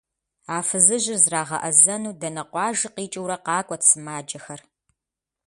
А 0.55 0.57
фызыжьыр 0.67 1.19
зрагъэӏэзэну 1.23 2.17
дэнэ 2.19 2.43
къуажи 2.51 2.89
къикӏыурэ 2.95 3.37
къакӏуэт 3.45 3.81
сымаджэхэр. 3.89 4.61